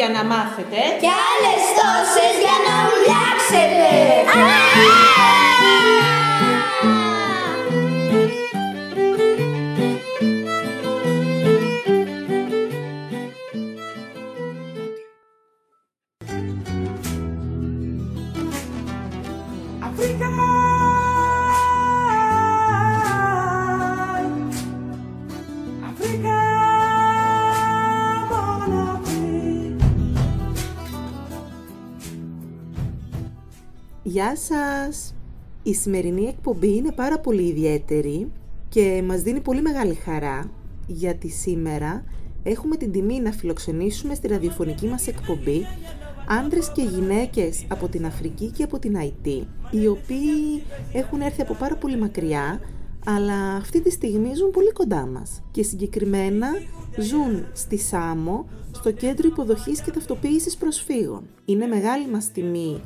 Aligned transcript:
για 0.00 0.08
να 0.16 0.24
μάθετε. 0.32 0.80
Και 1.02 1.10
άλλες 1.30 1.62
τόσες 1.78 2.34
για 2.44 2.56
να 2.66 2.74
ουλιάξετε. 2.90 3.90
Γεια 34.30 34.38
σας! 34.38 35.14
Η 35.62 35.74
σημερινή 35.74 36.26
εκπομπή 36.26 36.76
είναι 36.76 36.92
πάρα 36.92 37.18
πολύ 37.18 37.42
ιδιαίτερη 37.42 38.32
και 38.68 39.02
μας 39.06 39.22
δίνει 39.22 39.40
πολύ 39.40 39.62
μεγάλη 39.62 39.94
χαρά 39.94 40.50
γιατί 40.86 41.28
σήμερα 41.28 42.04
έχουμε 42.42 42.76
την 42.76 42.92
τιμή 42.92 43.20
να 43.20 43.32
φιλοξενήσουμε 43.32 44.14
στη 44.14 44.28
ραδιοφωνική 44.28 44.86
μας 44.86 45.06
εκπομπή 45.06 45.66
άντρες 46.28 46.72
και 46.74 46.82
γυναίκες 46.82 47.64
από 47.68 47.88
την 47.88 48.06
Αφρική 48.06 48.50
και 48.50 48.62
από 48.62 48.78
την 48.78 48.96
Αϊτή 48.96 49.46
οι 49.70 49.86
οποίοι 49.86 50.62
έχουν 50.92 51.20
έρθει 51.20 51.40
από 51.40 51.54
πάρα 51.54 51.76
πολύ 51.76 51.98
μακριά 51.98 52.60
αλλά 53.06 53.54
αυτή 53.54 53.80
τη 53.80 53.90
στιγμή 53.90 54.34
ζουν 54.34 54.50
πολύ 54.50 54.72
κοντά 54.72 55.06
μας 55.06 55.42
και 55.50 55.62
συγκεκριμένα 55.62 56.48
ζουν 56.98 57.46
στη 57.52 57.78
Σάμο, 57.78 58.48
στο 58.70 58.92
κέντρο 58.92 59.28
υποδοχής 59.28 59.80
και 59.80 59.90
ταυτοποίησης 59.90 60.56
προσφύγων. 60.56 61.22
Είναι 61.44 61.66
μεγάλη 61.66 62.08
μας 62.08 62.32
τιμή 62.32 62.80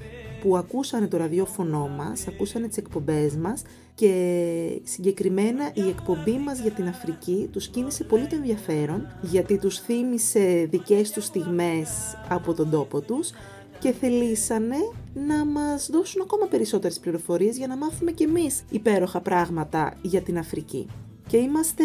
που 0.44 0.56
ακούσανε 0.56 1.06
το 1.06 1.16
ραδιόφωνο 1.16 1.88
μας, 1.88 2.26
ακούσανε 2.28 2.68
τις 2.68 2.76
εκπομπές 2.76 3.36
μας 3.36 3.62
και 3.94 4.80
συγκεκριμένα 4.82 5.70
η 5.74 5.88
εκπομπή 5.88 6.38
μας 6.38 6.60
για 6.60 6.70
την 6.70 6.88
Αφρική 6.88 7.48
τους 7.52 7.68
κίνησε 7.68 8.04
πολύ 8.04 8.26
το 8.26 8.34
ενδιαφέρον 8.36 9.06
γιατί 9.20 9.58
τους 9.58 9.78
θύμισε 9.78 10.66
δικές 10.70 11.10
τους 11.10 11.24
στιγμές 11.24 11.88
από 12.28 12.54
τον 12.54 12.70
τόπο 12.70 13.00
τους 13.00 13.30
και 13.78 13.92
θελήσανε 13.92 14.76
να 15.14 15.44
μας 15.44 15.88
δώσουν 15.92 16.22
ακόμα 16.22 16.46
περισσότερες 16.46 16.98
πληροφορίες 16.98 17.56
για 17.56 17.66
να 17.66 17.76
μάθουμε 17.76 18.10
κι 18.10 18.22
εμείς 18.22 18.64
υπέροχα 18.70 19.20
πράγματα 19.20 19.94
για 20.02 20.20
την 20.20 20.38
Αφρική. 20.38 20.86
Και 21.26 21.36
είμαστε 21.36 21.84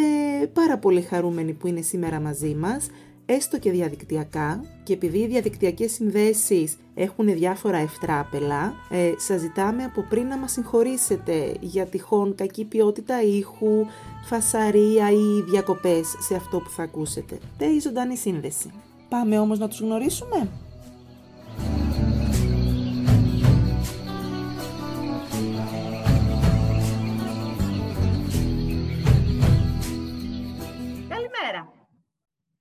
πάρα 0.53 0.77
πολύ 0.77 1.01
χαρούμενοι 1.01 1.53
που 1.53 1.67
είναι 1.67 1.81
σήμερα 1.81 2.19
μαζί 2.19 2.55
μας 2.55 2.87
έστω 3.33 3.59
και 3.59 3.71
διαδικτυακά 3.71 4.63
και 4.83 4.93
επειδή 4.93 5.17
οι 5.17 5.27
διαδικτυακές 5.27 5.91
συνδέσεις 5.91 6.77
έχουν 6.95 7.25
διάφορα 7.25 7.77
ευτράπελα, 7.77 8.73
ε, 8.89 9.11
σας 9.17 9.39
ζητάμε 9.39 9.83
από 9.83 10.05
πριν 10.09 10.27
να 10.27 10.37
μας 10.37 10.51
συγχωρήσετε 10.51 11.55
για 11.59 11.85
τυχόν 11.85 12.35
κακή 12.35 12.65
ποιότητα 12.65 13.21
ήχου, 13.21 13.85
φασαρία 14.25 15.11
ή 15.11 15.41
διακοπές 15.49 16.15
σε 16.19 16.35
αυτό 16.35 16.59
που 16.59 16.69
θα 16.69 16.83
ακούσετε. 16.83 17.37
Τε 17.57 17.79
ζωντανή 17.79 18.17
σύνδεση. 18.17 18.71
Πάμε 19.09 19.39
όμως 19.39 19.59
να 19.59 19.67
τους 19.67 19.79
γνωρίσουμε. 19.79 20.49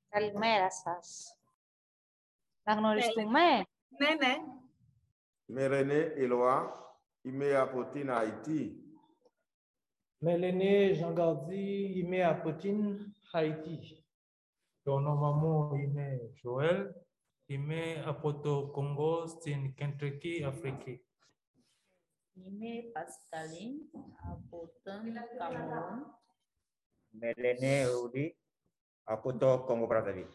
Καλημέρα 0.08 0.70
σας. 0.70 1.38
Να 2.62 2.74
γνωριστούμε; 2.74 3.40
Ναι, 3.88 4.14
ναι. 4.18 4.34
Merene 5.54 6.08
Eloa, 6.16 6.68
είμαι 7.22 7.54
από 7.56 7.84
την 7.84 8.10
Αϊτή. 8.10 8.82
Μελενέ 10.18 10.92
Ζαγκαρδί, 10.92 11.92
είμαι 11.98 12.24
από 12.24 12.54
την 12.54 12.98
Χαϊτή. 13.30 13.78
Το 14.82 14.92
όνομα 14.92 15.30
μου 15.32 15.74
είναι 15.74 16.18
Joel. 16.42 16.86
Είμαι 17.46 18.02
από 18.06 18.40
το 18.40 18.68
Κονγκό 18.72 19.26
στην 19.26 19.74
Κεντρική 19.74 20.44
Αφρική. 20.44 21.02
Είμαι 22.32 22.90
Πασκαλίν 22.92 23.76
από 24.32 24.72
τον 24.82 25.00
Καμερούν. 25.38 26.16
Melene 27.20 27.84
Udi, 28.02 28.30
από 29.10 29.36
το 29.36 29.62
Κόγκο 29.66 29.86
Μπραζαβίλ. 29.86 30.26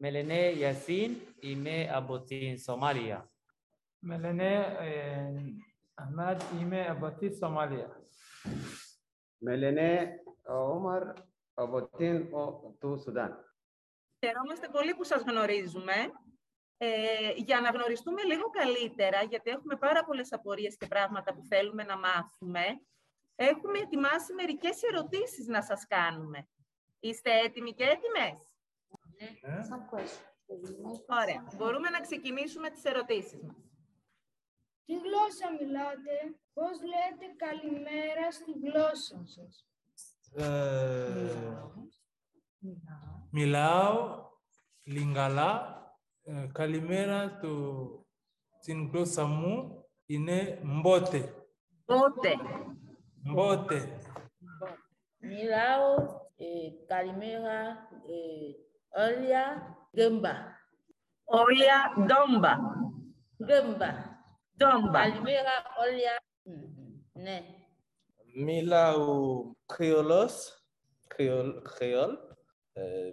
Μελενέ 0.00 0.50
Γιασίν, 0.50 1.16
είμαι 1.40 1.90
από 1.92 2.20
την 2.22 2.58
Σομάλια. 2.58 3.30
Μελενέ 3.98 4.76
Ahmad, 5.94 6.40
είμαι 6.60 6.86
από 6.86 7.10
τη 7.10 7.36
Σομαλία. 7.36 8.00
Μελενέ 9.38 10.20
Όμαρ 10.46 11.02
από 11.54 11.88
την 11.96 12.34
ο- 12.34 12.76
του 12.80 13.00
Σουδάν. 13.02 13.52
Χαιρόμαστε 14.24 14.68
πολύ 14.68 14.94
που 14.94 15.04
σας 15.04 15.22
γνωρίζουμε. 15.22 15.92
Ε, 16.80 17.30
για 17.36 17.60
να 17.60 17.70
γνωριστούμε 17.70 18.22
λίγο 18.22 18.50
καλύτερα, 18.50 19.22
γιατί 19.22 19.50
έχουμε 19.50 19.76
πάρα 19.76 20.04
πολλές 20.04 20.32
απορίες 20.32 20.76
και 20.76 20.86
πράγματα 20.86 21.34
που 21.34 21.44
θέλουμε 21.44 21.82
να 21.82 21.96
μάθουμε, 21.98 22.64
έχουμε 23.34 23.78
ετοιμάσει 23.78 24.32
μερικές 24.34 24.82
ερωτήσεις 24.82 25.46
να 25.46 25.62
σας 25.62 25.86
κάνουμε. 25.86 26.48
Είστε 27.00 27.30
έτοιμοι 27.44 27.72
και 27.72 27.84
έτοιμες; 27.84 28.56
Ναι. 29.18 29.26
Ε. 29.42 29.60
Ωραία. 31.22 31.46
Μπορούμε 31.56 31.88
να 31.88 32.00
ξεκινήσουμε 32.00 32.70
τις 32.70 32.84
ερωτήσεις 32.84 33.42
μας. 33.42 33.56
Τι 34.84 34.94
γλώσσα 34.94 35.52
μιλάτε, 35.60 36.38
πώς 36.52 36.78
λέτε 36.82 37.34
καλημέρα 37.36 38.30
στη 38.32 38.52
γλώσσα 38.52 39.22
σας; 39.24 39.66
Ε, 40.32 41.36
μιλάω 43.30 44.26
λιγκαλά. 44.84 45.76
Ε, 46.22 46.46
καλημέρα 46.52 47.38
του, 47.38 48.06
στην 48.60 48.90
γλώσσα 48.90 49.26
μου 49.26 49.84
είναι 50.06 50.60
μπότε. 50.64 51.46
Μπότε. 51.84 52.34
Μπότε. 53.14 54.00
Μιλάω 55.18 55.94
eh, 56.38 56.86
Kalimera 56.88 57.88
eh, 58.08 58.56
Olia 58.94 59.76
Gemba. 59.94 60.54
Olia 61.26 61.92
Domba. 62.08 62.54
Gemba. 63.38 63.90
Domba. 64.54 64.98
Kalimera 65.02 65.56
Olia. 65.82 66.14
Mm, 66.46 66.66
mm, 66.66 66.94
ne. 67.22 67.38
Mila 68.34 68.94
Creolos. 69.68 70.54
Creol. 71.08 71.62
Creol. 71.64 72.18
Euh, 72.76 73.12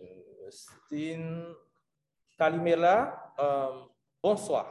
Stine 0.49 1.55
Kalimera. 2.37 3.33
Um, 3.37 3.89
Bonsoir. 4.25 4.65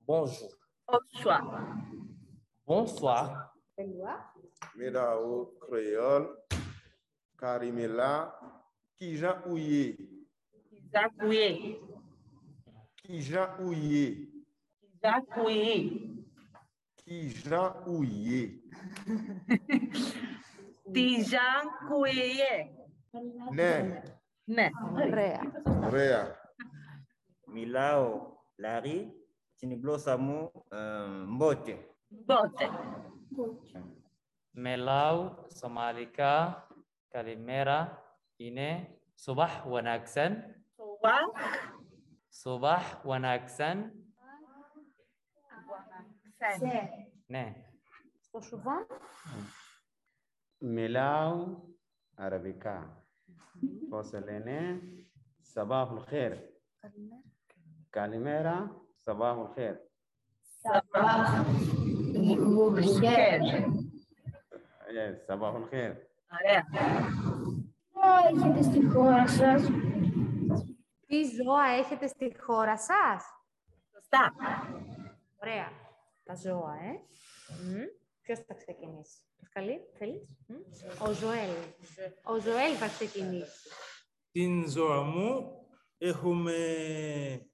Bonjour. 0.00 0.50
Bonsoir. 0.88 1.86
Bonsoir. 2.66 3.52
ou 5.22 5.54
Creole. 5.60 6.36
Karimela, 7.38 8.34
ki 8.98 9.16
jan 9.16 9.38
ouye? 9.46 9.96
Ki 10.68 10.76
jan 10.92 11.10
ouye. 11.22 11.78
Ki 13.02 13.20
jan 13.22 13.50
ouye? 13.62 14.06
Ki 14.90 14.98
jan 15.02 15.22
ouye. 15.38 15.74
Ki 16.98 17.16
jan 17.30 17.72
ouye. 17.86 18.40
Ti 20.92 21.06
jan 21.30 21.70
ouye. 21.94 22.52
Ne. 23.52 24.02
Ne. 24.48 24.70
Rea. 25.14 25.42
Rea. 25.92 26.22
Milao, 27.54 28.34
Lari, 28.58 29.08
Tiniblo 29.56 29.98
Samu, 29.98 30.50
uh, 30.72 30.78
eh, 30.78 31.26
Mbote. 31.26 31.76
Mbote. 32.10 32.66
Melau, 34.54 35.46
Somalika, 35.48 36.67
كاليميرا 37.12 37.98
إني 38.40 38.98
صباح 39.16 39.66
وناكسن 39.66 40.54
صباح 42.30 43.06
وناكسن 43.06 43.90
وناكسن 47.30 47.54
ملاو 50.62 51.68
عربيكا 52.18 53.02
فوسليني 53.90 54.80
صباح 55.42 55.90
الخير 55.90 56.50
كاليميرا 57.92 58.82
صباح 58.96 59.36
الخير 59.38 59.78
صباح 60.44 61.46
الخير 62.78 63.40
صباح 65.28 65.54
الخير 65.54 66.07
Ωραία. 66.32 66.64
Ποιο 67.92 68.38
έχετε 68.38 68.62
στη 68.62 68.86
χώρα 68.88 69.26
σας; 69.28 69.62
Τι 71.06 71.22
ζώα 71.24 71.64
έχετε 71.78 72.06
στη 72.06 72.36
χώρα 72.40 72.78
σας; 72.78 73.24
Σωστά. 73.92 74.32
Ωραία. 75.42 75.68
Τα 76.24 76.34
ζώα, 76.34 76.74
ε. 76.74 76.90
Μμ. 77.62 77.82
Ποιος 78.20 78.38
θα 78.38 78.54
ξεκινήσει; 78.54 79.16
Ευκαλή, 79.42 79.80
θέλεις; 79.98 80.36
Μμ. 80.46 80.54
Ο 81.08 81.12
Ζωέλ. 81.12 81.50
Ο 82.24 82.38
Ζωέλ 82.40 82.76
θα 82.78 82.86
ξεκινήσει. 82.86 83.68
Στην 84.28 84.68
ζώα 84.70 85.02
μου 85.02 85.52
έχουμε 85.98 86.54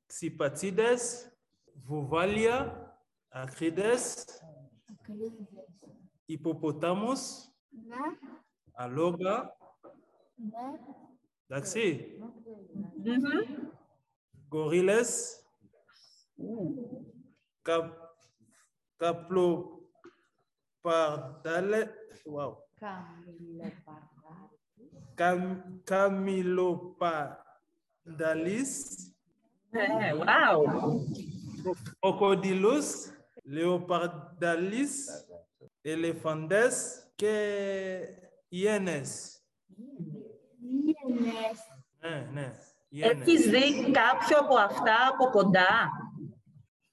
ξυπατσίδες, 0.06 1.32
βουβάλια, 1.74 2.88
ακρίδες, 3.28 4.24
υποποτάμους, 6.24 7.20
Ναι, 7.86 7.96
a 8.76 8.88
loga. 8.88 9.50
That's 11.48 11.76
it. 11.76 12.18
Mm 12.18 12.32
-hmm. 13.22 13.70
Gorillas. 14.50 15.40
Cap, 17.64 17.94
caplo 18.98 19.78
pardale. 20.82 21.88
Wow. 22.26 22.58
Cam, 25.16 25.80
Camilopardalis. 25.86 28.72
Hey, 29.72 30.12
wow. 30.12 30.66
Crocodilus. 32.02 33.12
Leopardalis. 33.46 35.08
Elephantes. 35.84 37.00
Que 37.16 38.23
ιένες. 38.54 39.38
Ιένες. 40.86 41.58
Ναι, 42.00 42.28
ναι, 42.32 42.52
ιένες. 42.88 43.20
Έχεις 43.20 43.48
δει 43.50 43.90
κάποιο 43.90 44.38
από 44.38 44.56
αυτά 44.56 44.96
από 45.12 45.30
κοντά; 45.30 45.90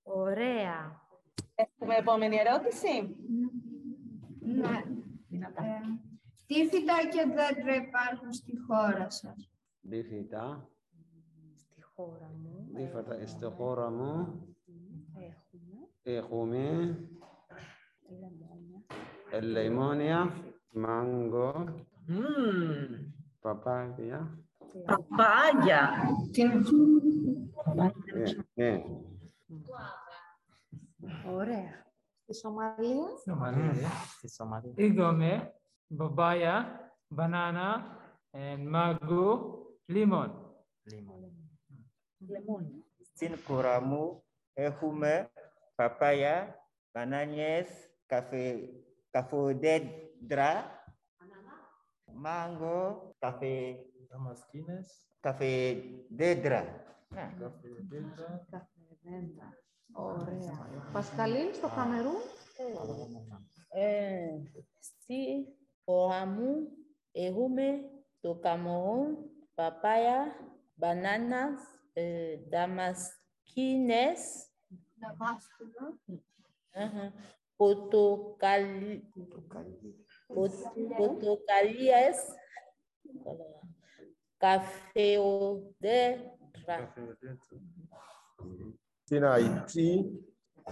Ωραία. 0.03 1.01
Έχουμε 1.55 1.95
επόμενη 1.95 2.37
ερώτηση. 2.37 3.17
Ναι. 4.41 4.83
Ε, 5.39 5.81
τι 6.47 6.55
φυτά 6.55 6.97
και 7.11 7.25
δέντρα 7.27 7.75
υπάρχουν 7.75 8.33
στη 8.33 8.53
χώρα 8.67 9.11
σας; 9.11 9.51
Δίφυτα, 9.81 10.69
Στη 11.55 11.83
χώρα 11.95 12.31
μου 12.43 12.69
δίφυτα 12.73 13.27
στη 13.27 13.45
χώρα 13.57 13.91
μου 13.91 14.41
έχουμε 16.03 16.99
έχουμε 18.11 19.41
λεμόνια, 19.41 19.41
λεμόνια, 19.41 20.33
μάγκο, 20.73 21.65
Μμμ, 22.07 23.13
παπάγια. 23.41 24.39
παπάγια. 24.87 25.91
Ναι, 28.15 28.33
ναι. 28.55 28.83
Ωραία. 31.27 31.85
Στη 32.23 32.35
Σομαλία 32.35 33.07
Σομαλία. 33.25 33.89
Στη 34.17 34.31
Σομαλία. 34.31 34.73
Έχουμε 34.77 35.55
μπαμπάια, 35.87 36.79
banana, 37.17 37.69
and 38.33 38.69
mango, 38.75 39.41
lemon. 39.93 40.31
Λεμόνια. 42.29 42.85
Στην 43.03 43.37
χώρα 43.47 43.81
μου 43.81 44.25
έχουμε 44.53 45.31
παπaya, 45.81 46.55
μπανάνιες, 46.93 47.69
καφε, 48.07 48.59
καφοδέντρα, 49.11 50.85
μάγκο, 52.05 53.15
καφε, 53.19 53.77
Δαμασκίνες, 54.11 55.07
καφεδέντρα. 55.21 56.85
Καφεδέντρα. 58.51 59.59
Ωραία. 59.93 60.89
Πασκαλή, 60.93 61.55
στο 61.55 61.69
Καμερούν. 61.69 62.21
Ε, 63.69 64.27
στη 64.79 65.47
χώρα 65.85 66.27
μου 66.27 66.69
έχουμε 67.13 67.65
το 68.21 68.35
καμορούν, 68.35 69.19
παπάια, 69.55 70.35
μπανάνας, 70.75 71.61
ε, 71.93 72.37
δαμασκίνες, 72.51 74.50
Αχα. 76.73 77.13
Πορτοκαλί... 77.57 79.13
πορ- 80.27 80.51
Πορτοκαλίες, 80.97 82.17
καφεοδέντρα. 84.37 86.95
Στην 89.03 89.23
Haïti, 89.25 90.05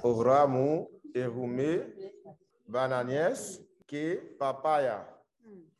hura 0.02 0.46
μου 0.48 0.88
έχουμε 1.12 1.92
bananies 2.72 3.64
και 3.84 4.18
papaya. 4.38 5.04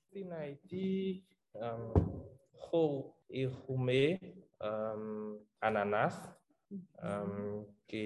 Στην 0.06 0.32
Haiti 0.32 1.22
um, 1.52 1.92
ho 2.70 3.04
έχουμε 3.26 4.18
um, 4.58 5.38
ananas 5.58 6.14
um, 7.02 7.64
και 7.86 8.04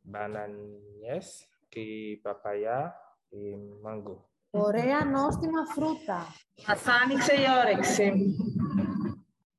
μπανάνιες 0.00 1.48
και 1.68 1.80
παπaya 2.22 2.92
y 3.30 3.56
mango. 3.82 4.16
Ωραία 4.50 5.04
νόστιμα 5.04 5.64
φρούτα. 5.74 6.26
Μας 6.68 6.86
άνοιξε 7.02 7.34
η 7.34 7.44
όρεξη. 7.60 8.36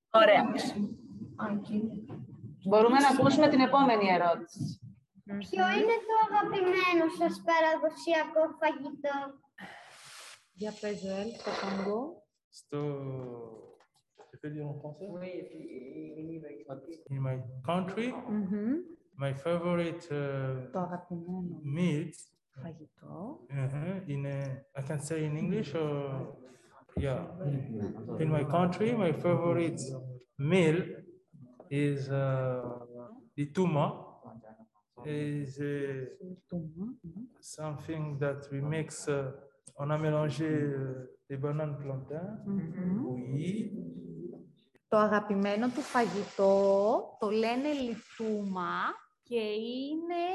Ωραία. 0.10 0.44
Μπορούμε 2.68 3.00
να 3.00 3.08
ακούσουμε 3.08 3.48
την 3.48 3.60
επόμενη 3.60 4.08
ερώτηση. 4.08 4.80
Ποιο 5.24 5.66
είναι 5.78 5.98
το 6.08 6.16
αγαπημένο 6.28 7.06
σας 7.20 7.44
παραδοσιακό 7.48 8.42
φαγητό; 8.60 9.18
Για 10.54 10.74
πες, 10.82 11.00
Ζωέλ, 11.00 11.30
το 11.44 11.52
Κονγκό. 11.62 12.24
Στο... 12.50 12.80
In 17.10 17.22
my 17.22 17.38
country, 17.66 18.14
my 19.18 19.34
favorite 19.34 20.08
uh, 20.12 20.56
meat. 21.64 22.16
Uh-huh, 23.52 24.00
in 24.08 24.26
a, 24.26 24.58
I 24.76 24.82
can 24.82 25.00
say 25.00 25.26
in 25.26 25.38
English 25.38 25.76
or 25.76 26.38
yeah. 26.98 27.24
In 28.20 28.30
my 28.32 28.44
country, 28.44 28.94
my 28.94 29.12
favorite 29.12 29.82
meal 30.40 30.82
is 31.70 32.10
uh, 32.10 32.62
the 33.36 33.46
tuma. 33.48 34.02
Is 35.06 35.60
uh, 35.60 36.06
something 37.42 38.18
that 38.20 38.48
we 38.52 38.62
mix. 38.62 39.08
Uh, 39.08 39.32
on 39.78 39.92
a 39.92 39.98
mélangé 39.98 40.48
des 41.30 41.38
bananes 41.38 41.78
plantains. 41.78 42.40
Mm 42.46 44.25
Το 44.88 44.98
αγαπημένο 44.98 45.70
του 45.70 45.82
φαγητό 45.82 47.18
το 47.20 47.30
λένε 47.30 47.72
λιτούμα 47.72 48.80
και 49.24 49.40
είναι 49.40 50.26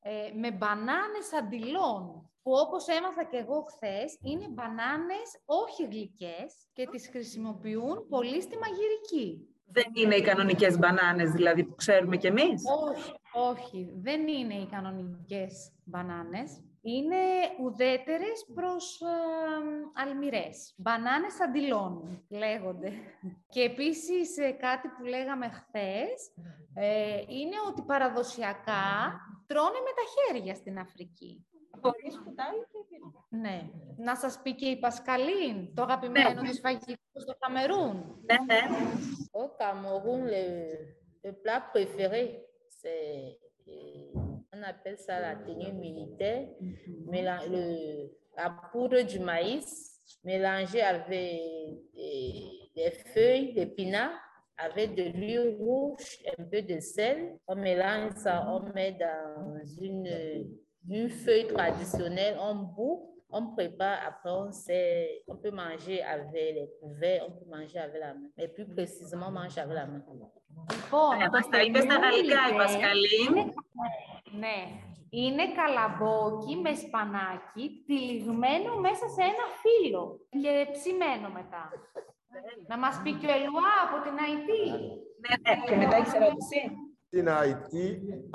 ε, 0.00 0.32
με 0.34 0.52
μπανάνες 0.52 1.32
αντιλών, 1.38 2.30
που 2.42 2.52
όπως 2.52 2.86
έμαθα 2.86 3.24
και 3.24 3.36
εγώ 3.36 3.66
χθες, 3.70 4.18
είναι 4.22 4.48
μπανάνες 4.48 5.28
όχι 5.44 5.84
γλυκές 5.84 6.68
και 6.72 6.86
τις 6.86 7.08
χρησιμοποιούν 7.08 8.08
πολύ 8.08 8.42
στη 8.42 8.58
μαγειρική. 8.58 9.48
Δεν 9.66 9.84
είναι 9.94 10.14
οι 10.14 10.22
κανονικές 10.22 10.78
μπανάνες, 10.78 11.30
δηλαδή, 11.30 11.64
που 11.64 11.74
ξέρουμε 11.74 12.16
κι 12.16 12.26
εμείς; 12.26 12.62
Όχι, 12.88 13.12
όχι, 13.32 13.90
δεν 13.96 14.28
είναι 14.28 14.54
οι 14.54 14.66
κανονικές 14.66 15.72
μπανάνες. 15.84 16.60
Είναι 16.86 17.16
ουδέτερες 17.62 18.46
προς 18.54 19.00
ε, 19.00 19.06
αλμυρές. 19.94 20.74
Μπανάνες 20.76 21.40
αντιλών 21.40 22.24
λέγονται. 22.28 22.92
Και 23.48 23.60
επίσης 23.60 24.38
ε, 24.38 24.50
κάτι 24.50 24.88
που 24.88 25.04
λέγαμε 25.04 25.48
χθες 25.48 26.32
ε, 26.74 27.20
είναι 27.28 27.56
ότι 27.68 27.82
παραδοσιακά 27.82 28.84
τρώνε 29.46 29.78
με 29.84 29.92
τα 29.98 30.04
χέρια 30.14 30.54
στην 30.54 30.78
Αφρική. 30.78 31.46
Χωρίς 31.80 32.18
κουτάλι 32.24 32.66
και 32.72 32.78
πύργο. 32.88 33.26
Ναι. 33.28 33.70
Να 33.96 34.16
σας 34.16 34.40
πει 34.42 34.54
και 34.54 34.66
η 34.66 34.78
Πασκαλίν, 34.78 35.74
το 35.74 35.82
αγαπημένο 35.82 36.42
της 36.42 36.60
φαγητού 36.60 37.20
στο 37.20 37.36
Καμερούν. 37.38 38.20
Ναι, 38.26 38.54
ναι. 38.54 38.60
Au 39.38 39.46
Cameroun, 39.60 40.20
le, 40.34 40.44
le 41.24 41.32
plat 41.42 41.62
préféré, 41.72 42.24
c'est, 42.78 43.38
euh, 43.72 44.25
on 44.58 44.62
appelle 44.62 44.98
ça 44.98 45.20
la 45.20 45.36
tenue 45.36 45.72
militaire, 45.72 46.46
mhm. 46.60 46.76
mais 47.08 47.22
la, 47.22 47.38
le, 47.46 48.10
la 48.36 48.50
poudre 48.72 49.02
du 49.02 49.18
maïs 49.18 50.00
mélangée 50.24 50.82
avec 50.82 51.08
des, 51.08 52.70
des 52.74 52.90
feuilles 53.14 53.52
d'épinards, 53.54 54.18
avec 54.58 54.94
de 54.94 55.02
l'huile 55.04 55.56
rouge, 55.58 56.18
un 56.38 56.44
peu 56.44 56.62
de 56.62 56.80
sel. 56.80 57.38
On 57.46 57.56
mélange 57.56 58.12
ça, 58.16 58.46
on 58.48 58.60
met 58.72 58.92
dans 58.92 59.60
une, 59.80 60.48
une 60.88 61.08
feuille 61.10 61.48
traditionnelle, 61.48 62.36
on 62.40 62.54
boue 62.54 63.16
on 63.30 63.54
prépare, 63.54 63.98
après 64.06 64.30
on 64.30 64.52
sait, 64.52 65.22
on 65.26 65.36
peut 65.36 65.50
manger 65.50 66.02
avec 66.02 66.32
les 66.32 66.70
couverts, 66.80 67.26
on 67.28 67.32
peut 67.32 67.50
manger 67.50 67.78
avec 67.78 68.00
la 68.00 68.14
main, 68.14 68.28
mais 68.36 68.48
plus 68.48 68.66
précisément, 68.66 69.28
on 69.28 69.32
mange 69.32 69.58
avec 69.58 69.74
la 69.74 69.86
main. 69.86 70.02
Τενούλι, 74.40 74.50
γαλλικά 74.50 75.10
η 75.10 75.26
ε, 75.26 75.32
Πασκαλίν. 75.32 75.34
Ναι. 75.34 75.34
Είναι 75.34 75.44
καλαμπόκι 75.52 76.56
με 76.56 76.74
σπανάκι 76.74 77.82
τυλιγμένο 77.86 78.76
μέσα 78.80 79.08
σε 79.08 79.22
ένα 79.22 79.46
φύλλο 79.62 80.20
και 80.28 80.66
ψημένο 80.72 81.28
μετά. 81.30 81.70
Να 82.66 82.78
μας 82.78 83.00
πει 83.02 83.12
και 83.12 83.26
ο 83.26 83.30
Ελουά 83.30 83.74
από 83.86 84.02
την 84.02 84.18
Αϊτή. 84.24 84.66
Ναι, 85.22 85.54
ναι. 85.54 85.64
Και 85.66 85.76
μετά 85.76 85.96
έχεις 85.96 86.14
ερώτηση. 86.14 86.60
Στην 87.06 87.28
Haïti, 87.28 87.86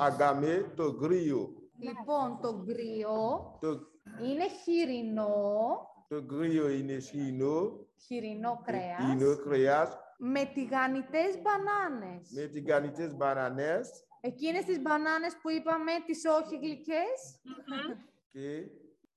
agame 0.07 0.65
το 0.75 0.93
γκρίο. 0.93 1.55
Λοιπόν, 1.77 2.39
το 2.41 2.63
γκριό 2.63 3.57
Το, 3.59 3.67
είναι 4.27 4.47
χοιρινό, 4.63 5.89
το 6.07 6.23
γκρίο 6.23 6.69
είναι 6.69 6.99
σινό, 6.99 7.87
χοιρινό 8.05 8.61
κρέας, 8.63 9.03
είναι 9.11 9.35
κρέας, 9.43 9.97
με 10.17 10.51
τηγανιτές 10.53 11.41
μπανάνες. 11.41 12.31
με 12.35 12.45
τηγανιτές 12.45 13.15
μπανανές 13.15 14.05
Εκείνες 14.21 14.65
τις 14.65 14.81
μπανάνες 14.81 15.37
που 15.41 15.49
είπαμε, 15.49 15.91
τις 16.05 16.25
όχι 16.25 16.57
γλυκές. 16.57 17.41
και 18.31 18.63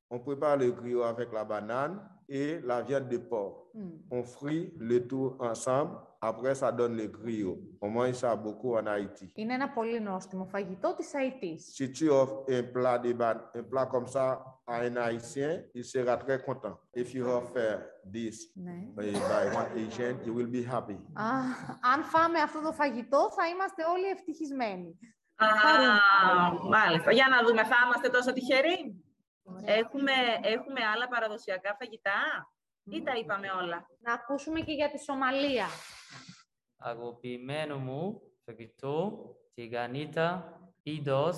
on 0.08 0.18
prépare 0.26 0.56
le 0.58 0.70
griot 0.80 1.02
avec 1.12 1.28
la 1.32 1.44
banane 1.44 1.94
et 2.28 2.61
la 2.70 2.78
viande 2.82 3.08
de 3.14 3.18
porc. 3.30 3.54
On 4.11 4.23
frit 4.23 4.73
le 4.90 4.99
tout 5.08 5.28
ensemble. 5.50 5.94
Après, 6.20 6.54
ça 6.54 6.70
donne 6.73 6.96
le 7.02 7.06
griot. 7.18 7.58
On 7.80 7.88
mange 7.90 8.12
ça 8.23 8.34
beaucoup 8.37 8.75
en 8.76 8.87
Haïti. 8.87 9.32
Είναι 9.34 9.54
ένα 9.54 9.68
πολύ 9.70 10.00
νόστιμο 10.00 10.44
φαγητό 10.44 10.94
της 10.94 11.14
Αϊτής. 11.14 11.73
Si 11.78 11.90
tu 11.92 12.08
offres 12.11 12.44
un 12.49 12.62
plat, 12.73 12.99
de 12.99 13.12
ban- 13.12 13.42
un 13.54 13.62
plat 13.70 13.87
comme 13.87 14.06
ça 14.06 14.26
à 14.66 14.75
un 14.80 14.97
Haïtien, 14.97 15.62
il 15.75 15.85
sera 15.85 16.16
très 16.16 16.38
content. 16.42 16.76
If 16.94 17.12
you 17.14 17.25
offer 17.28 17.71
this 18.14 18.37
Ναι. 18.54 18.78
by, 18.97 19.12
by 19.12 19.44
one 19.61 19.71
Asian, 19.85 20.14
he 20.25 20.30
will 20.30 20.50
be 20.50 20.62
happy. 20.73 20.99
Α, 21.12 21.28
αν 21.92 22.02
φάμε 22.02 22.40
αυτό 22.40 22.61
το 22.62 22.73
φαγητό, 22.73 23.30
θα 23.37 23.49
είμαστε 23.49 23.85
όλοι 23.85 24.06
ευτυχισμένοι. 24.06 24.99
Α, 25.37 25.47
μάλιστα. 26.68 27.12
Για 27.12 27.28
να 27.28 27.42
δούμε, 27.47 27.64
θα 27.64 27.76
είμαστε 27.85 28.09
τόσο 28.09 28.33
τυχεροί; 28.33 29.04
Έχουμε, 29.64 30.12
έχουμε 30.42 30.85
άλλα 30.94 31.09
παραδοσιακά 31.09 31.76
φαγητά; 31.78 32.21
Ή 32.85 33.02
τα 33.02 33.16
είπαμε 33.16 33.50
όλα; 33.50 33.87
Να 33.99 34.12
ακούσουμε 34.12 34.61
και 34.61 34.73
για 34.73 34.90
τη 34.90 34.99
Σομαλία. 34.99 35.66
Αγαπημένο 36.76 37.78
μου 37.78 38.21
φαγητό, 38.44 39.25
τηγανίτα, 39.54 40.59
είδος 40.83 41.37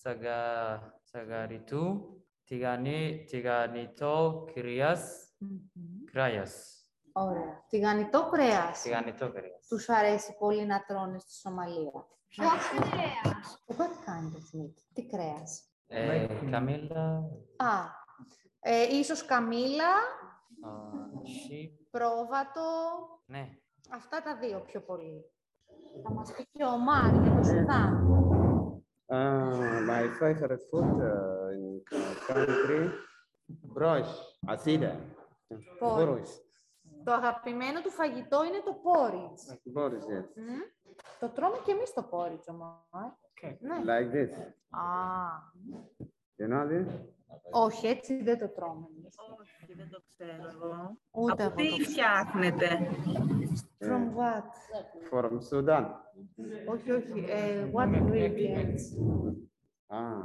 σαγα, 0.00 0.80
σαγαριτού, 1.02 2.12
τηγανί, 2.48 3.24
τηγανιτό 3.28 4.44
κρέας, 4.54 5.28
κρέας. 6.12 6.82
Ωραία. 7.12 7.64
Τηγανιτό 7.68 8.28
κρέας. 8.30 8.82
Τηγανιτό 8.82 9.30
κρέας. 9.32 9.66
Τους 9.68 9.88
αρέσει 9.88 10.36
πολύ 10.38 10.66
να 10.66 10.84
τρώνε 10.84 11.18
στη 11.18 11.32
Σομαλία. 11.32 12.06
Ποιος 12.28 12.68
κρέας; 12.90 13.64
What 13.66 13.92
kind 14.06 14.32
of 14.36 14.60
meat? 14.60 14.74
Τι 14.92 15.06
κρέας; 15.06 15.62
Ε, 15.86 16.26
καμίλα, 16.50 17.16
Α, 17.56 17.84
ε, 18.60 18.82
ίσως 18.96 19.24
καμίλα, 19.24 19.92
α, 20.64 20.70
sheep, 21.22 21.70
πρόβατο, 21.90 22.62
ναι. 23.26 23.48
αυτά 23.90 24.22
τα 24.22 24.36
δύο 24.36 24.60
πιο 24.60 24.80
πολύ. 24.80 25.24
Θα 26.02 26.12
μας 26.12 26.32
πει 26.32 26.46
και 26.52 26.64
ο 26.64 26.76
Μάρ 26.78 27.12
για 27.22 27.34
το 27.36 27.42
Σουδάν. 27.42 28.02
Uh, 29.10 29.80
my 29.90 30.04
favorite 30.20 30.64
food 30.70 30.96
uh, 31.12 31.37
in 31.52 31.82
country, 32.28 32.90
brush, 33.74 34.10
asida, 34.46 34.92
Porridge. 35.80 35.98
boros, 35.98 36.28
Το 37.04 37.12
αγαπημένο 37.12 37.80
του 37.80 37.90
φαγητό 37.90 38.44
είναι 38.44 38.60
το 38.64 38.72
πόριτς. 38.82 39.54
boros, 39.74 40.04
yes. 40.12 40.26
Μμ. 40.34 40.60
Το 41.20 41.28
τρώμε 41.28 41.56
και 41.64 41.70
εμείς 41.72 41.92
το 41.92 42.02
πόριτς, 42.02 42.48
ο 42.48 42.52
Μάρ. 42.52 43.10
Ναι. 43.60 43.76
Like 43.86 44.12
this. 44.14 44.32
Α, 44.70 44.82
You 46.40 46.48
know 46.52 46.66
this? 46.72 46.86
όχι, 47.50 47.86
έτσι 47.86 48.22
δεν 48.22 48.38
το 48.38 48.48
τρώμε 48.48 48.86
εμείς. 48.96 49.14
Όχι, 49.40 49.74
δεν 49.74 49.90
το 49.90 50.02
ξέρω 50.12 50.48
εγώ. 50.64 50.98
Ούτε 51.10 51.32
Από 51.32 51.42
εγώ 51.42 51.50
το 51.50 51.54
τι 51.76 51.82
ξέρω. 51.82 51.84
φτιάχνετε; 51.90 52.66
From 53.78 54.04
what? 54.18 54.48
From 55.10 55.38
Sudan. 55.50 55.84
Όχι, 56.68 56.90
όχι. 56.90 57.24
ε, 57.28 57.70
what 57.74 57.94
ingredients? 57.94 58.84
Ah, 59.90 60.22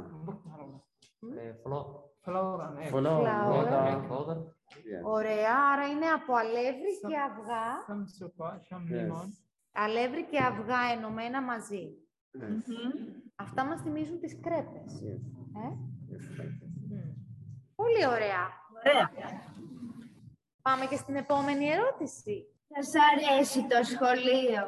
Ε, 1.38 1.52
φλό, 1.62 2.08
Flour 2.26 2.58
and 2.66 2.76
egg. 2.82 2.92
flour, 2.94 3.24
Flour. 3.24 3.52
water. 3.52 4.02
φόδα. 4.08 4.34
Yes. 4.68 5.02
Ωραία, 5.04 5.54
άρα 5.72 5.86
είναι 5.86 6.06
από 6.06 6.34
αλεύρι 6.34 6.92
και 7.08 7.16
αυγά. 7.28 7.66
Some 7.88 8.04
sugar, 8.16 8.52
some 8.68 8.84
Yes. 8.92 8.96
lemon. 8.96 9.28
Αλεύρι 9.72 10.24
και 10.24 10.38
αυγά 10.38 10.80
ενωμένα 10.96 11.42
μαζί. 11.42 11.84
Yes. 12.40 12.72
Αυτά 13.36 13.64
μας 13.64 13.80
θυμίζουν 13.80 14.18
τις 14.20 14.40
κρέπες. 14.40 14.92
Yes. 15.04 15.22
Ε? 15.64 15.68
Yes, 16.10 16.40
like 16.40 16.56
this. 16.90 17.14
Πολύ 17.74 18.06
ωραία. 18.06 18.42
Ωραία. 18.86 19.10
Πάμε 20.62 20.84
και 20.86 20.96
στην 20.96 21.16
επόμενη 21.16 21.66
ερώτηση. 21.68 22.46
Σας 22.74 22.92
αρέσει 23.12 23.66
το 23.66 23.82
σχολείο. 23.84 24.62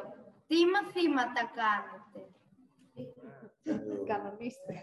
Τι 0.47 0.55
μαθήματα 0.73 1.41
κάνετε. 1.59 2.19
Κανονίστε. 4.07 4.73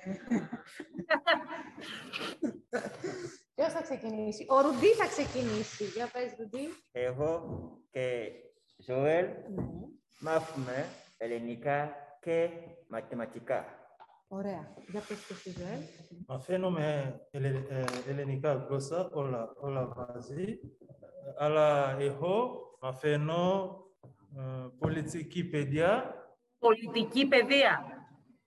Ξεκινήσει. 3.96 4.46
Ο 4.48 4.60
Ρουντί 4.60 4.86
θα 4.86 5.06
ξεκινήσει. 5.06 5.84
Για 5.84 6.10
πες, 6.12 6.34
Ρουντί. 6.38 6.68
Εγώ 6.92 7.42
και 7.90 8.30
Ζωέλ 8.86 9.26
μάθουμε 10.20 10.86
ελληνικά 11.18 11.92
και 12.20 12.48
μαθηματικά. 12.88 13.64
Ωραία. 14.28 14.74
Για 14.90 15.00
πες 15.08 15.26
το 15.26 15.34
εσύ, 15.34 15.50
Ζωέλ. 15.50 15.80
Μαθαίνουμε 16.26 17.16
ελε- 17.30 17.70
ε, 17.70 17.84
ελληνικά 18.08 18.52
γλώσσα 18.54 19.10
όλα, 19.12 19.52
όλα 19.60 19.92
μαζί, 19.96 20.58
αλλά 21.38 21.96
εγώ 22.00 22.60
μαθαίνω 22.80 23.72
ε, 24.36 24.66
πολιτική 24.78 25.44
παιδεία. 25.44 26.14
Πολιτική 26.58 27.26
παιδεία. 27.28 27.84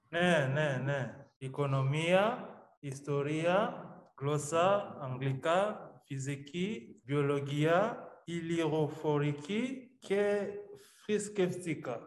Ναι, 0.10 0.50
ναι, 0.54 0.82
ναι. 0.84 1.27
Οικονομία, 1.38 2.50
ιστορία, 2.80 3.82
γλώσσα, 4.20 4.98
αγγλικά, 5.02 5.92
φυσική, 6.06 7.02
βιολογία, 7.06 8.08
ηλιοφορική 8.26 9.92
και 10.00 10.48
θρησκευτικά. 11.06 12.00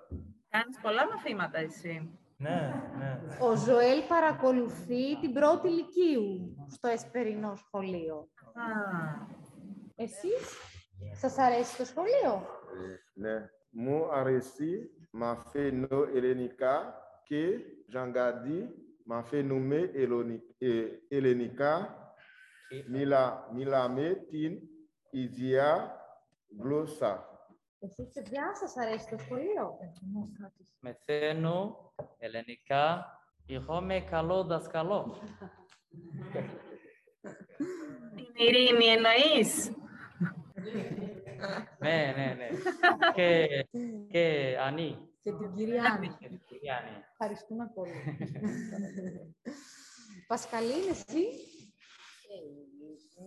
Κάνεις 0.48 0.78
πολλά 0.82 1.06
μαθήματα 1.08 1.58
εσύ. 1.58 2.18
Ναι, 2.36 2.90
ναι. 2.98 3.20
Ο 3.40 3.56
Ζωέλ 3.56 4.02
παρακολουθεί 4.08 5.20
την 5.20 5.32
πρώτη 5.32 5.68
ηλικίου 5.68 6.56
στο 6.68 6.88
Εσπερινό 6.88 7.54
σχολείο. 7.56 8.28
Α, 8.54 8.62
Εσείς, 9.94 10.56
σας 11.12 11.38
αρέσει 11.38 11.76
το 11.76 11.84
σχολείο; 11.84 12.46
Ναι. 13.14 13.50
Μου 13.70 14.12
αρέσει, 14.12 14.90
m'a 15.20 15.34
fait 15.52 15.72
no 15.72 16.06
Elenica 16.14 16.74
και 17.22 17.58
Jean 17.92 18.12
Gadi 18.16 18.68
m'a 19.08 19.22
fait 22.70 22.84
nommer 22.84 22.84
Eloni- 22.84 22.84
ε, 22.84 22.84
Elenica 22.84 22.90
Μιλά, 22.90 23.48
μιλάμε 23.52 24.14
την 24.30 24.58
ίδια 25.10 25.94
γλώσσα. 26.58 27.28
Εσείς, 27.82 28.10
παιδιά, 28.12 28.52
σας 28.54 28.76
αρέσει 28.76 29.08
το 29.10 29.18
σχολείο; 29.18 29.78
Μεθαίνω 30.80 31.92
ελληνικά. 32.18 33.14
Εγώ 33.46 33.76
είμαι 33.78 34.00
καλό 34.00 34.44
δασκαλό. 34.44 35.18
την 38.16 38.34
ειρήνη 38.36 38.84
εννοείς; 38.84 39.70
Ναι, 41.78 42.12
ναι, 42.16 42.34
ναι. 42.34 42.48
Και, 43.14 43.48
και 44.10 44.56
Ανή. 44.60 45.08
Και 45.22 45.32
την 45.32 45.54
κυρία 45.54 45.84
Άννη. 45.84 46.08
Και 46.18 46.28
την 46.28 46.40
κυρία 46.46 46.76
Ανή. 46.76 47.04
Ευχαριστούμε 47.10 47.70
πολύ. 47.74 47.92
Πασκαλίν, 50.26 50.88
εσύ; 50.90 51.24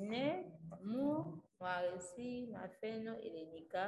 Ναι, 0.10 0.44
μου 1.64 1.70
αρέσει 1.80 2.28
να 2.52 2.62
φαίνω 2.80 3.14
ελληνικά 3.28 3.86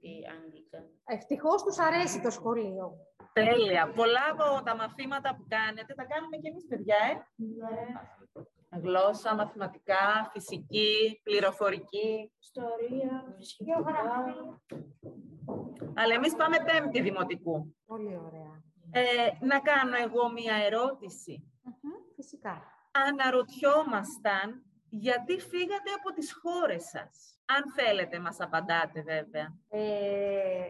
και 0.00 0.12
αγγλικά. 0.34 0.80
Ευτυχώς 1.04 1.62
τους 1.62 1.78
αρέσει 1.78 2.20
το 2.20 2.30
σχολείο. 2.30 2.86
Τέλεια. 3.32 3.92
Πολλά 3.94 4.24
από 4.32 4.64
τα 4.64 4.76
μαθήματα 4.76 5.34
που 5.36 5.44
κάνετε 5.48 5.94
τα 5.94 6.04
κάνουμε 6.04 6.36
και 6.36 6.48
εμείς, 6.48 6.64
παιδιά, 6.68 7.00
ε. 7.06 8.78
Γλώσσα, 8.82 9.34
μαθηματικά, 9.34 10.30
φυσική, 10.32 11.20
πληροφορική. 11.22 12.32
Ιστορία, 12.38 13.36
Γεωγραφία. 13.58 14.60
Αλλά 15.94 16.14
εμείς 16.14 16.34
πάμε 16.36 16.56
πέμπτη 16.68 17.00
δημοτικού. 17.00 17.76
Πολύ 17.86 18.20
ωραία. 18.26 18.62
Ε, 18.90 19.30
να 19.40 19.60
κάνω 19.60 19.96
εγώ 19.96 20.32
μία 20.32 20.54
ερώτηση. 20.54 21.52
Μμμ, 21.62 21.92
Φυσικά. 22.14 22.62
Αναρωτιόμασταν 22.90 24.67
γιατί 24.90 25.38
φύγατε 25.38 25.90
από 25.98 26.12
τις 26.14 26.32
χώρες 26.42 26.82
σας. 26.82 27.40
Αν 27.44 27.72
θέλετε, 27.76 28.18
μας 28.18 28.40
απαντάτε 28.40 29.02
βέβαια. 29.02 29.58
Ε, 29.68 30.66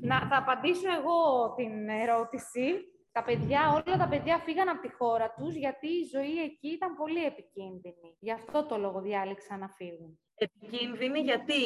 να, 0.00 0.26
θα 0.28 0.36
απαντήσω 0.36 0.88
εγώ 0.92 1.52
την 1.56 1.88
ερώτηση. 1.88 2.88
Τα 3.12 3.22
παιδιά, 3.24 3.70
όλα 3.70 3.96
τα 3.96 4.08
παιδιά 4.08 4.38
φύγαν 4.38 4.68
από 4.68 4.80
τη 4.80 4.92
χώρα 4.92 5.34
τους 5.36 5.54
γιατί 5.54 5.86
η 5.88 6.04
ζωή 6.12 6.42
εκεί 6.42 6.68
ήταν 6.68 6.96
πολύ 6.96 7.24
επικίνδυνη. 7.24 8.16
Γι' 8.18 8.32
αυτό 8.32 8.64
το 8.64 8.78
λόγο 8.78 9.00
διάλεξαν 9.00 9.58
να 9.58 9.68
φύγουν. 9.68 10.18
Επικίνδυνη 10.34 11.20
γιατί; 11.20 11.62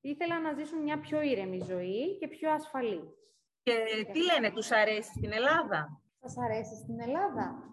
Ήθελαν 0.00 0.42
να 0.42 0.52
ζήσουν 0.52 0.82
μια 0.82 1.00
πιο 1.00 1.22
ήρεμη 1.22 1.60
ζωή 1.60 2.16
και 2.18 2.28
πιο 2.28 2.50
ασφαλή. 2.52 3.02
και 3.62 3.74
τι 4.12 4.20
λένε, 4.22 4.50
τους 4.50 4.70
αρέσει 4.70 5.10
στην 5.10 5.32
Ελλάδα; 5.32 6.02
Σας 6.20 6.34
αρέσει 6.44 6.74
στην 6.76 7.00
Ελλάδα; 7.00 7.72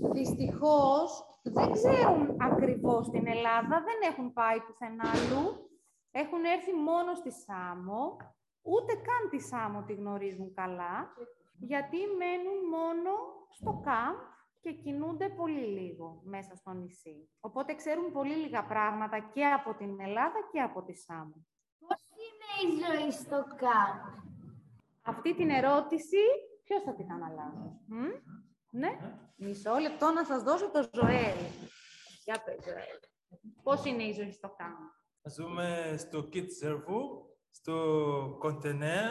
Δυστυχώς 0.00 1.24
δεν 1.42 1.72
ξέρουν 1.72 2.36
ακριβώς 2.40 3.10
την 3.10 3.26
Ελλάδα, 3.26 3.82
δεν 3.88 4.10
έχουν 4.10 4.32
πάει 4.32 4.60
πουθενά 4.60 5.04
αλλού. 5.10 5.70
Έχουν 6.10 6.44
έρθει 6.44 6.72
μόνο 6.72 7.14
στη 7.14 7.32
Σάμο, 7.32 8.16
ούτε 8.62 8.92
καν 8.94 9.30
τη 9.30 9.38
Σάμο 9.40 9.82
τη 9.82 9.94
γνωρίζουν 9.94 10.54
καλά, 10.54 11.12
γιατί 11.58 11.96
μένουν 12.18 12.68
μόνο 12.70 13.10
στο 13.50 13.80
κάμπ 13.84 14.16
και 14.60 14.72
κινούνται 14.72 15.28
πολύ 15.28 15.66
λίγο 15.78 16.20
μέσα 16.24 16.56
στο 16.56 16.70
νησί. 16.72 17.30
Οπότε 17.40 17.74
ξέρουν 17.74 18.12
πολύ 18.12 18.34
λίγα 18.34 18.64
πράγματα 18.64 19.18
και 19.18 19.44
από 19.44 19.74
την 19.74 20.00
Ελλάδα 20.00 20.38
και 20.52 20.60
από 20.60 20.82
τη 20.82 20.94
Σάμο. 20.94 21.46
Πώς 21.78 22.00
είναι 22.24 22.50
η 22.64 22.82
ζωή 22.84 23.10
στο 23.10 23.44
κάμπ. 23.56 23.98
Αυτή 25.02 25.34
την 25.34 25.50
ερώτηση 25.50 26.16
ποιος 26.64 26.82
θα 26.82 26.94
την 26.94 27.12
αναλάβει. 27.12 27.80
Μμ; 28.70 28.78
Ναι, 28.80 28.98
μισό 29.36 29.74
λεπτό 29.78 30.10
να 30.12 30.24
σας 30.24 30.42
δώσω 30.42 30.70
το 30.70 30.88
Ζωέλ. 30.94 31.36
Για 32.24 32.42
πες, 32.44 32.64
Ζωέλ. 32.64 32.98
Πώς 33.62 33.84
είναι 33.84 34.02
η 34.02 34.12
ζωή 34.12 34.32
στο 34.32 34.48
κάμπ. 34.56 34.76
Ζούμε 35.36 35.94
στο 35.98 36.28
Kids 36.32 36.64
Servo, 36.64 37.00
στο 37.50 38.36
κοντενέρ. 38.38 39.10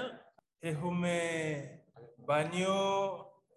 Έχουμε 0.60 1.20
μπάνιο, 2.18 2.76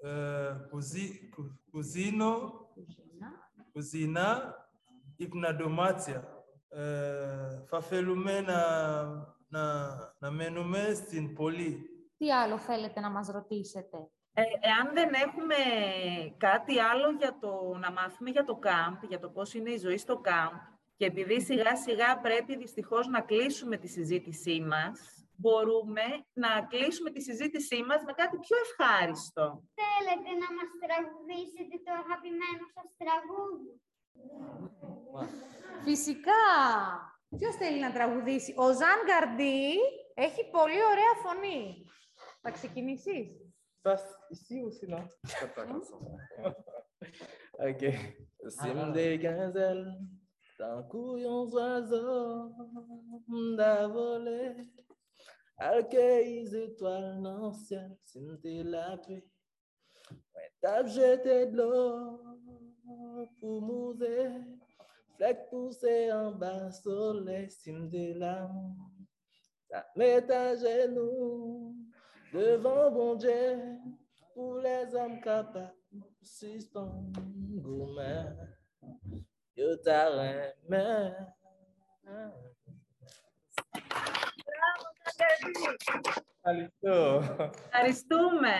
ε, 0.02 0.56
κουζί, 0.70 1.28
κου- 1.28 1.60
κουζίνο, 1.70 2.52
κουζίνα, 3.72 4.54
υπναδωμάτια. 5.16 6.44
Ε, 6.68 7.64
θα 7.68 7.80
θέλουμε 7.80 8.40
να, 8.40 9.02
να, 9.48 9.86
να 10.18 10.30
μένουμε 10.30 10.92
στην 10.94 11.34
πόλη. 11.34 11.88
Τι 12.16 12.32
άλλο 12.32 12.58
θέλετε 12.58 13.00
να 13.00 13.10
μας 13.10 13.28
ρωτήσετε; 13.28 14.10
Ε, 14.34 14.42
εάν 14.42 14.94
δεν 14.94 15.12
έχουμε 15.14 15.54
κάτι 16.36 16.78
άλλο 16.80 17.10
για 17.10 17.38
το, 17.40 17.76
να 17.80 17.90
μάθουμε 17.92 18.30
για 18.30 18.44
το 18.44 18.54
κάμπ, 18.56 19.02
για 19.08 19.18
το 19.18 19.28
πώς 19.28 19.54
είναι 19.54 19.70
η 19.70 19.78
ζωή 19.78 19.96
στο 19.96 20.16
κάμπ, 20.18 20.52
και 20.96 21.04
επειδή 21.04 21.40
σιγά 21.40 21.76
σιγά 21.76 22.18
πρέπει 22.18 22.56
δυστυχώς 22.56 23.06
να 23.06 23.20
κλείσουμε 23.20 23.76
τη 23.76 23.88
συζήτησή 23.88 24.60
μας, 24.60 25.24
μπορούμε 25.36 26.02
να 26.32 26.66
κλείσουμε 26.68 27.10
τη 27.10 27.20
συζήτησή 27.22 27.82
μας 27.82 28.02
με 28.06 28.12
κάτι 28.12 28.36
πιο 28.38 28.56
ευχάριστο. 28.66 29.44
Θέλετε 29.80 30.30
να 30.42 30.48
μας 30.56 30.70
τραγουδήσετε 30.82 31.76
το 31.84 31.92
αγαπημένο 32.02 32.64
σας 32.74 32.88
τραγούδι; 33.02 33.72
Φυσικά. 35.84 36.44
Ποιος 37.38 37.56
θέλει 37.56 37.80
να 37.80 37.92
τραγουδήσει; 37.92 38.54
Ο 38.56 38.66
Ζαν 38.72 38.98
Γκαρντί 39.06 39.62
έχει 40.14 40.50
πολύ 40.50 40.80
ωραία 40.92 41.14
φωνή. 41.24 41.84
Θα 42.40 42.50
ξεκινήσεις. 42.50 43.49
Passe 43.82 44.14
ici 44.30 44.62
ou 44.62 44.70
sinon? 44.70 45.04
Ok. 47.58 47.84
Cime 48.48 48.92
des 48.92 49.18
gazelles, 49.18 49.94
d'un 50.58 50.82
couillon 50.84 51.46
oiseaux 51.50 52.52
d'avoler, 53.56 54.54
accueillis 55.58 56.54
étoiles 56.54 57.20
dans 57.22 57.48
le 57.48 57.52
ciel, 57.54 57.96
cime 58.02 58.38
de 58.38 58.62
la 58.62 58.96
pluie. 58.98 59.24
Ouais, 60.34 60.52
t'as 60.60 60.86
jeté 60.86 61.46
de 61.46 61.56
l'eau 61.56 62.20
pour 63.40 63.62
mourir, 63.62 64.30
flec 65.16 65.48
poussé 65.50 66.12
en 66.12 66.32
bas, 66.32 66.70
soleil, 66.70 67.50
cime 67.50 67.88
de 67.88 68.18
l'amour. 68.18 68.90
Ça 69.70 69.86
met 69.96 70.30
à 70.30 70.56
genoux 70.56 71.76
Δεν 72.32 72.60
θα 72.62 72.90
μπω 72.90 73.18
σε 73.20 73.26
όλε 73.26 73.48
τι 74.14 74.22
χώρε 74.34 74.86
που 74.86 74.96
έχουν 74.96 75.20
καταφέρει 75.20 75.74
να 80.66 80.76
μάθουν. 80.76 81.14
Ευχαριστώ. 86.42 87.22
Ευχαριστούμε. 87.64 88.52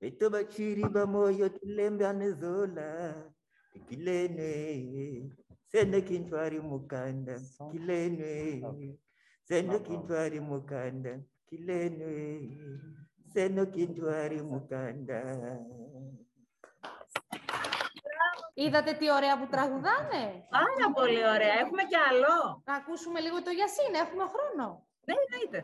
beto 0.00 0.30
bachiri 0.34 0.84
bamoyo 0.94 1.48
tulembe 1.48 2.06
anezola 2.06 2.88
kilene 3.86 4.50
sene 5.70 5.98
kintwari 6.08 6.60
mukanda 6.60 7.34
kilene 7.70 8.32
sene 9.48 9.76
kintwari 9.86 10.40
mukanda 10.40 11.12
kilene 11.48 12.12
sene 13.32 13.62
kintwari 13.66 14.38
mukanda 14.42 15.20
Είδατε 18.56 18.92
τι 18.92 19.10
ωραία 19.10 19.38
που 19.38 19.46
τραγουδάνε. 19.50 20.24
Πάρα 20.50 20.86
πολύ 20.94 21.26
ωραία. 21.34 21.54
Έχουμε 21.62 21.82
κι 21.84 21.96
άλλο. 22.10 22.62
Να 22.64 22.74
ακούσουμε 22.74 23.20
λίγο 23.20 23.42
το 23.42 23.50
Γιασίν. 23.50 23.94
Έχουμε 23.94 24.24
χρόνο. 24.32 24.86
Ναι, 25.04 25.14
εννοείται. 25.24 25.60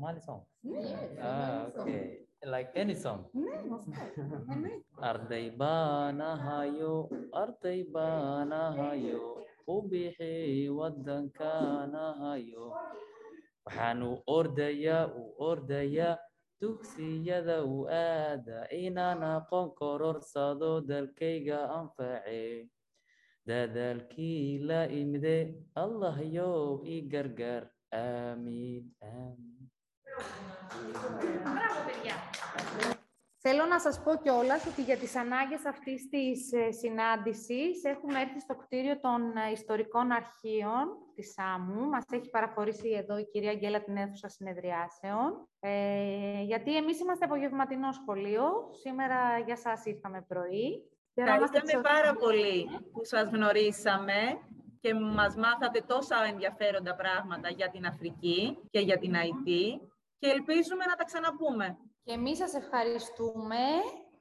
Ah, 0.00 0.16
Somali 0.16 0.20
song? 0.24 0.42
Yes. 0.64 0.96
Ah, 1.20 1.68
okay. 1.76 2.24
Like 2.40 2.72
any 2.72 2.96
song? 2.96 3.28
No, 3.36 3.84
Ardaibana 5.04 6.40
hayo, 6.40 7.04
Ardaibana 7.36 8.72
hayo, 8.80 9.44
Ubihi 9.68 10.72
wadankana 10.72 12.16
hayo. 12.16 12.72
Waxaan 13.68 14.00
u 14.02 14.24
ordayaa, 14.24 15.12
u 15.12 15.36
yada 15.68 16.16
dugsiyada 16.56 17.60
u 17.60 17.84
aada, 17.84 18.72
inaan 18.72 19.20
aqoon 19.20 19.76
kororsado 19.76 20.80
dalkayga 20.80 21.68
anfacay. 21.68 22.64
dadaalkii 23.46 24.64
la 24.64 24.86
imde 24.88 25.36
allah 25.74 26.16
yow 26.24 26.80
i 26.84 27.02
gargaar 27.12 27.68
amit 27.92 28.86
am. 29.02 29.59
Θέλω 33.52 33.66
να 33.66 33.80
σας 33.80 34.02
πω 34.02 34.12
κιόλας 34.22 34.66
ότι 34.66 34.82
για 34.82 34.96
τις 34.96 35.16
ανάγκες 35.16 35.64
αυτής 35.66 36.08
της 36.08 36.52
ε, 36.52 36.70
συνάντησης 36.70 37.84
έχουμε 37.84 38.20
έρθει 38.20 38.40
στο 38.40 38.54
κτίριο 38.54 39.00
των 39.00 39.20
ε, 39.36 39.50
ιστορικών 39.52 40.10
αρχείων 40.10 40.84
της 41.14 41.32
ΣΑΜΟΥ. 41.32 41.88
Μας 41.88 42.04
έχει 42.10 42.30
παραχωρήσει 42.30 42.88
εδώ 42.88 43.18
η 43.18 43.24
κυρία 43.32 43.50
Αγγέλα 43.50 43.82
την 43.82 43.96
αίθουσα 43.96 44.28
συνεδριάσεων. 44.28 45.48
Ε, 45.60 46.42
γιατί 46.42 46.76
εμείς 46.76 47.00
είμαστε 47.00 47.24
απογευματινό 47.24 47.92
σχολείο. 47.92 48.44
Σήμερα 48.82 49.38
για 49.38 49.56
σας 49.56 49.84
ήρθαμε 49.84 50.24
πρωί. 50.28 50.68
Ευχαριστούμε 51.14 51.82
πάρα 51.82 52.14
πολύ 52.14 52.68
που 52.92 53.04
σας 53.04 53.30
γνωρίσαμε 53.30 54.20
και 54.80 54.94
μας 54.94 55.36
μάθατε 55.36 55.80
τόσα 55.86 56.16
ενδιαφέροντα 56.32 56.94
πράγματα 56.94 57.48
για 57.48 57.70
την 57.70 57.86
Αφρική 57.86 58.58
και 58.70 58.80
για 58.80 58.98
την 58.98 59.14
ΑΙΤ 59.14 59.48
και 60.18 60.28
ελπίζουμε 60.28 60.84
να 60.84 60.94
τα 60.94 61.04
ξαναπούμε. 61.04 61.78
Και 62.10 62.16
εμείς 62.16 62.38
σας 62.38 62.54
ευχαριστούμε 62.54 63.64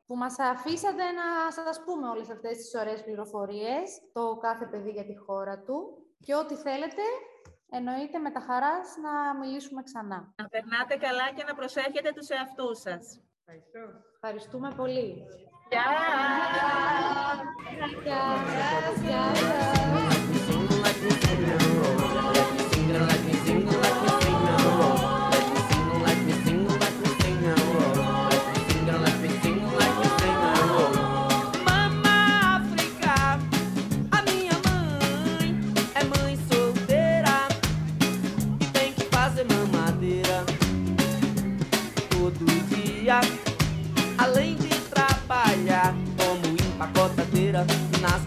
που 0.05 0.15
μας 0.15 0.39
αφήσατε 0.39 1.03
να 1.19 1.51
σας 1.51 1.83
πούμε 1.85 2.07
όλες 2.07 2.29
αυτές 2.29 2.57
τις 2.57 2.75
ωραίες 2.75 3.03
πληροφορίες, 3.03 3.87
το 4.13 4.37
κάθε 4.41 4.65
παιδί 4.65 4.89
για 4.89 5.05
τη 5.05 5.15
χώρα 5.15 5.59
του 5.59 5.77
και 6.25 6.35
ό,τι 6.35 6.55
θέλετε, 6.55 7.01
εννοείται 7.69 8.17
με 8.19 8.31
τα 8.31 8.39
χαράς 8.39 8.87
να 9.05 9.39
μιλήσουμε 9.39 9.83
ξανά. 9.83 10.33
Να 10.35 10.47
περνάτε 10.47 10.95
καλά 10.95 11.31
και 11.35 11.43
να 11.47 11.53
προσέχετε 11.55 12.11
τους 12.15 12.29
εαυτούς 12.29 12.79
σας. 12.79 13.21
Ευχαριστούμε 14.13 14.73
πολύ. 14.77 15.25
Γεια! 15.69 15.85
Γεια 19.03 19.35
σας. 22.95 23.28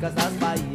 músicas 0.03 0.15
das 0.15 0.33
Bahias. 0.35 0.72